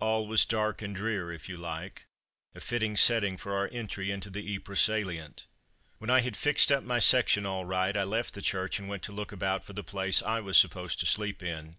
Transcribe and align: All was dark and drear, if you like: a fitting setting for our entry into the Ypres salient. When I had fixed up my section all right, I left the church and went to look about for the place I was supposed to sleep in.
All 0.00 0.26
was 0.26 0.44
dark 0.44 0.82
and 0.82 0.92
drear, 0.92 1.30
if 1.30 1.48
you 1.48 1.56
like: 1.56 2.06
a 2.52 2.60
fitting 2.60 2.96
setting 2.96 3.36
for 3.36 3.54
our 3.54 3.68
entry 3.70 4.10
into 4.10 4.28
the 4.28 4.52
Ypres 4.56 4.80
salient. 4.80 5.46
When 5.98 6.10
I 6.10 6.20
had 6.20 6.36
fixed 6.36 6.72
up 6.72 6.82
my 6.82 6.98
section 6.98 7.46
all 7.46 7.64
right, 7.64 7.96
I 7.96 8.02
left 8.02 8.34
the 8.34 8.42
church 8.42 8.80
and 8.80 8.88
went 8.88 9.04
to 9.04 9.12
look 9.12 9.30
about 9.30 9.62
for 9.62 9.74
the 9.74 9.84
place 9.84 10.20
I 10.20 10.40
was 10.40 10.56
supposed 10.58 10.98
to 10.98 11.06
sleep 11.06 11.44
in. 11.44 11.76